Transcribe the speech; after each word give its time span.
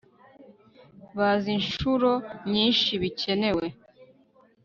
Baza 1.17 1.47
inshuro 1.57 2.11
nyinshi 2.51 2.91
bikenewe 3.01 3.65